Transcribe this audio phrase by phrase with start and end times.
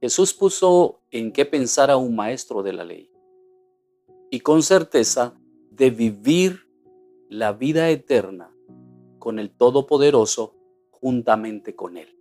[0.00, 3.10] Jesús puso en qué pensar a un maestro de la ley
[4.30, 5.38] y con certeza
[5.70, 6.66] de vivir
[7.28, 8.54] la vida eterna
[9.18, 10.54] con el Todopoderoso
[10.90, 12.16] juntamente con Él.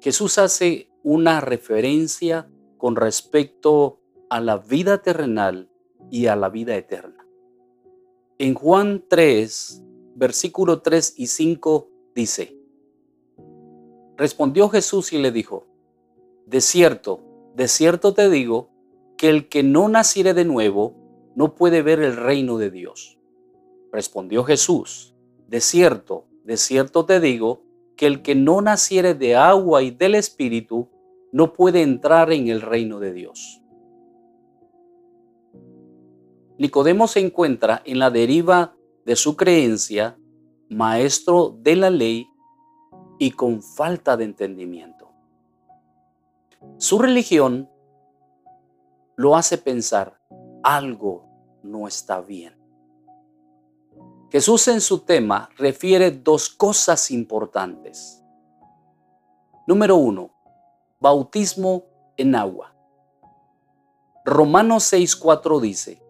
[0.00, 4.00] Jesús hace una referencia con respecto
[4.30, 5.70] a la vida terrenal
[6.10, 7.26] y a la vida eterna.
[8.38, 9.82] En Juan 3,
[10.14, 12.58] versículo 3 y 5 dice,
[14.16, 15.66] Respondió Jesús y le dijo,
[16.46, 17.20] De cierto,
[17.54, 18.70] de cierto te digo,
[19.16, 20.94] que el que no naciere de nuevo
[21.34, 23.18] no puede ver el reino de Dios.
[23.92, 25.14] Respondió Jesús,
[25.48, 27.62] De cierto, de cierto te digo,
[27.96, 30.88] que el que no naciere de agua y del Espíritu
[31.32, 33.60] no puede entrar en el reino de Dios.
[36.58, 40.16] Nicodemo se encuentra en la deriva de su creencia,
[40.68, 42.28] maestro de la ley
[43.18, 45.03] y con falta de entendimiento.
[46.78, 47.70] Su religión
[49.16, 50.20] lo hace pensar
[50.62, 51.28] algo
[51.62, 52.58] no está bien.
[54.30, 58.22] Jesús en su tema refiere dos cosas importantes.
[59.66, 60.30] Número uno,
[60.98, 61.84] bautismo
[62.16, 62.74] en agua.
[64.24, 66.02] Romanos 6.4 dice,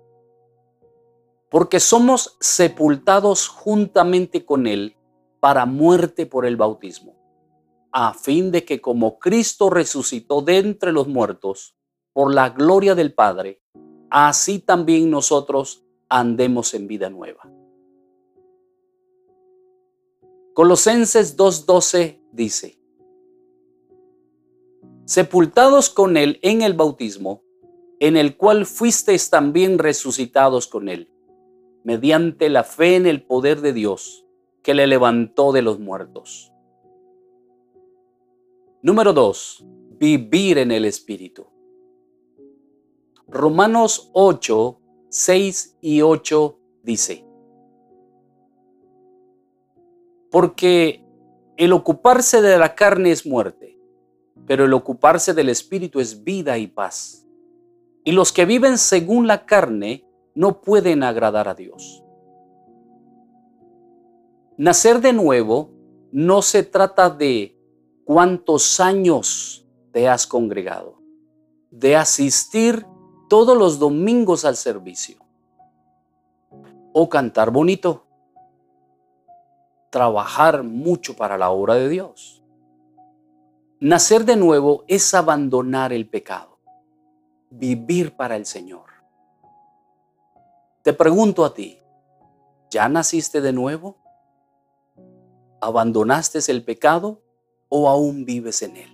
[1.51, 4.97] porque somos sepultados juntamente con Él
[5.41, 7.15] para muerte por el bautismo,
[7.97, 11.77] a fin de que como Cristo resucitó de entre los muertos
[12.13, 13.63] por la gloria del Padre,
[14.11, 17.49] así también nosotros andemos en vida nueva.
[20.55, 22.81] Colosenses 2.12 dice,
[25.05, 27.45] sepultados con Él en el bautismo,
[28.01, 31.13] en el cual fuisteis también resucitados con Él,
[31.85, 34.27] mediante la fe en el poder de Dios
[34.65, 36.54] que le levantó de los muertos.
[38.85, 39.65] Número 2.
[39.99, 41.47] Vivir en el Espíritu.
[43.27, 44.79] Romanos 8,
[45.09, 47.25] 6 y 8 dice,
[50.31, 51.03] porque
[51.57, 53.81] el ocuparse de la carne es muerte,
[54.47, 57.27] pero el ocuparse del Espíritu es vida y paz.
[58.05, 60.05] Y los que viven según la carne
[60.35, 62.05] no pueden agradar a Dios.
[64.59, 65.71] Nacer de nuevo
[66.13, 67.55] no se trata de
[68.05, 70.99] cuántos años te has congregado,
[71.71, 72.87] de asistir
[73.29, 75.19] todos los domingos al servicio
[76.93, 78.07] o cantar bonito,
[79.91, 82.43] trabajar mucho para la obra de Dios.
[83.81, 86.59] Nacer de nuevo es abandonar el pecado,
[87.51, 88.85] vivir para el Señor.
[90.83, 91.79] Te pregunto a ti,
[92.71, 93.97] ¿ya naciste de nuevo?
[95.61, 97.24] ¿Abandonaste el pecado
[97.69, 98.94] o aún vives en él?